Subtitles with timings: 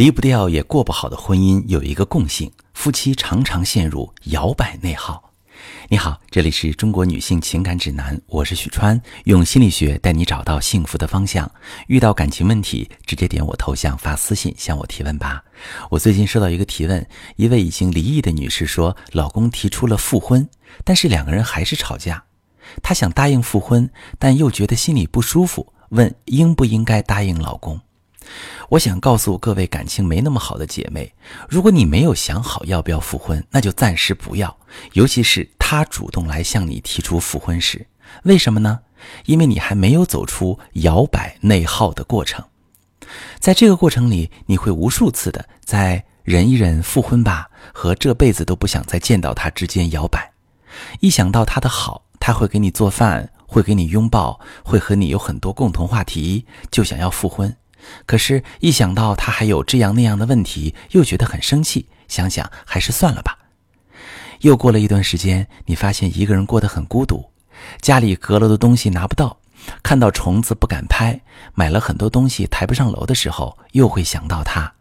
[0.00, 5.30] 离不掉也过不好的婚姻有一个共性：夫妻常常陷入摇摆内耗。
[5.90, 11.52] 你好，这里是中国女性情感指南，我是许川，用心理学带你找到幸福的方向。
[11.86, 15.44] 遇到感情问题，直接点我头像发私信向我提问吧。
[15.90, 17.06] 我最近收到一个提问，
[17.36, 20.48] 一位已经离异的女士说，老公提出了复婚，
[20.82, 22.24] 但是两个人还是吵架。
[22.82, 27.78] 她想答应复婚，但又觉得心里不舒服，问应不应该答应老公。
[28.68, 31.12] 我想告诉各位感情没那么好的姐妹，
[31.48, 34.56] 如果你没有想好要不要复婚，那就暂时不要。
[34.92, 37.86] 尤其是他主动来向你提出复婚时，
[38.24, 38.80] 为什么呢？
[39.24, 42.44] 因为你还没有走出摇摆内耗的过程。
[43.38, 50.30] 在这个过程里，你会无数次的在忍一忍、复婚吧和这辈子都不想再见到他之间摇摆。
[51.00, 57.56] 一想到他的好，他会给你做饭，会给你拥抱，会和你有很多共同话题，就想要复婚。
[58.06, 61.88] 可是，一想到他还有这样那样的问题，又觉得很生气。
[62.08, 63.38] 想想还是算了吧。
[64.40, 67.30] 又过了一段时间，你发现一个人过得很孤独，
[67.80, 69.38] 家里阁楼的东西拿不到，
[69.82, 71.20] 看到虫子不敢拍，
[71.54, 74.72] 买了很多东西抬不上楼的时候，又会想到他。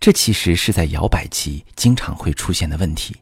[0.00, 3.16] 这其实是在摇摆期经常会出现的问题。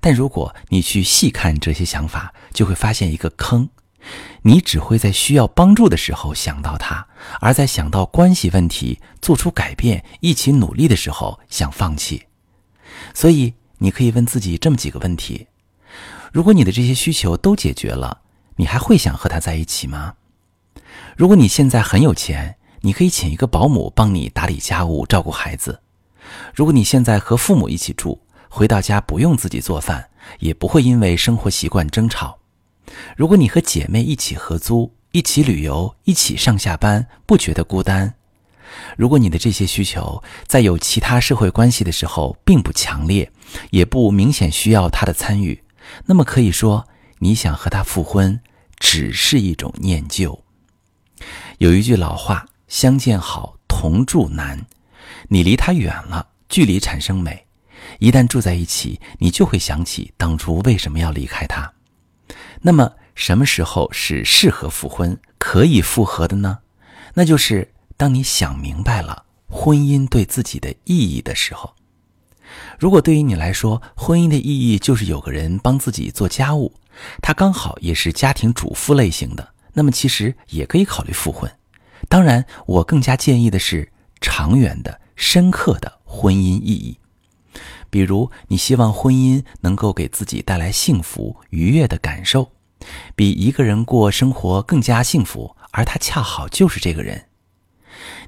[0.00, 3.68] 但如果你去细看这些想法，就会发现一个坑。
[4.42, 7.06] 你只会在需要帮助的时候想到他，
[7.40, 12.26] 而在想到关系问题、做出改变、一起努力的时候想放弃。
[13.12, 15.46] 所以，你可以问自己这么几个问题：
[16.32, 18.22] 如果你的这些需求都解决了，
[18.56, 20.14] 你还会想和他在一起吗？
[21.16, 25.80] 如果你现在很有钱，你可以请一个保姆帮你打理家务、照顾孩子；
[26.54, 32.37] 如果你现在和父母一起住，回到家不用自己做饭，也不会因为生活习惯争吵。
[33.16, 38.08] 如果你和姐妹一起合租、一起旅游、一起上下班，不觉得孤单；
[38.96, 43.30] 如果你的这些需求在有其他社会关系的时候并不强烈，
[43.70, 45.62] 也不明显需要他的参与，
[46.04, 46.86] 那么可以说
[47.18, 48.38] 你想和他复婚
[48.78, 50.38] 只是一种念旧。
[51.58, 54.66] 有一句老话：“相见好，同住难。”
[55.28, 57.32] 你离他远了，距离产生美；
[57.98, 61.72] 一旦住在一起，你就会想起当初为什么要离开他。
[62.62, 66.58] 那么什么时候是适合复婚、可以复合的呢？
[67.14, 71.74] 那就是当你想明白了婚姻对自己的意义的时候。
[72.78, 76.72] 如果对于你来说，婚姻的意义就是有个人帮自己做家务，
[77.20, 81.50] 他刚好也是家庭主妇类型的，那么其实也可以考虑复婚。
[82.08, 83.90] 当然，我更加建议的是
[84.20, 86.98] 长远的、深刻的婚姻意义。
[87.90, 92.52] 比如，你希望婚姻能够给自己带来幸福、愉悦的感受，
[93.16, 97.26] 比一个人过生活更加幸福，而他恰好就是这个人。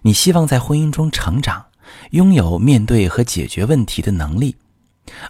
[0.03, 1.66] 你希望在婚姻中成长，
[2.12, 4.56] 拥有面对和解决问题的能力，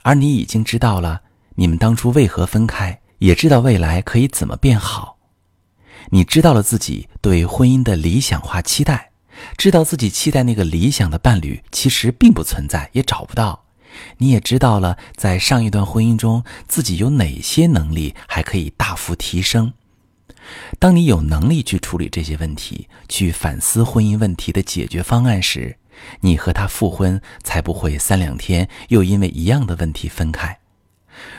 [0.03, 1.23] 而你已经知道了
[1.57, 5.19] 你们当初为何分开，也知道未来可以怎么变好。
[6.11, 9.11] 你知道了自己对婚姻的理想化期待，
[9.59, 13.65] 知道自己期待那个理想的伴侣其实并不存在，也找不到。
[14.19, 19.73] 你也知道了，在上一段婚姻中，自己有哪些能力还可以大幅提升。
[20.79, 25.77] 当你有能力去处理这些问题，去反思婚姻问题的解决方案时，
[26.21, 30.59] 你和他复婚才不会三两天又因为一样的问题分开。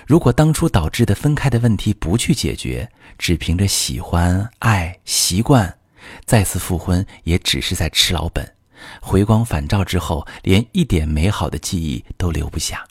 [0.06, 5.78] 如果当初导致的分开的问题不去解决，只凭着喜欢、爱、习惯，
[6.26, 8.54] 再次复婚也只是在吃老本。
[9.02, 12.86] 回光返照之后，连一点美好的记忆都留不下。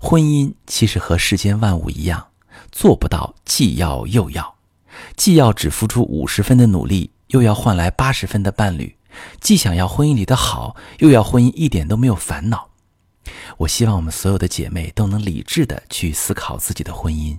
[0.00, 2.28] 婚姻其实和世间万物一样，
[2.72, 4.54] 做不到既要又要，
[5.16, 8.96] 既要只付出五十分的努力，又要换来八十分的伴侣；
[9.40, 12.68] 既想要婚姻里的好，又要婚姻一点都没有烦恼。
[13.58, 17.38] 我希望我们所有的姐妹都能理智的去思考自己的婚姻，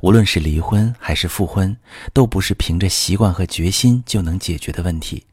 [0.00, 1.76] 无论是离婚还是复婚，
[2.12, 5.24] 都不是凭着习惯和决心就能解决的问题。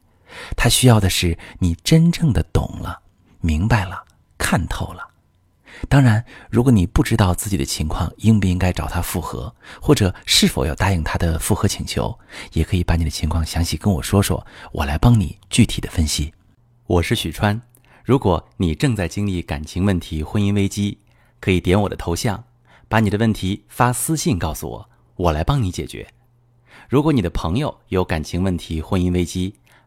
[0.55, 3.01] 他需要的是你真正的懂了、
[3.41, 4.05] 明白了、
[4.37, 5.09] 看透了。
[5.89, 12.17] 当然，如果你不知道自己的情况应不应该找他复合，或者是否要答应他的复合请求，
[12.53, 16.33] 也可以把你的情况详细跟我说说，我来帮你具体的分析。
[16.87, 17.61] 我是许川，
[18.05, 20.99] 如果你正在经历感情问题、婚姻危机，
[21.41, 22.45] 可以点我的头像，
[22.87, 26.07] 把你的问题发私信告诉我，我来帮你解决。
[26.87, 29.55] 如果你的朋友有感情问题、婚姻危机，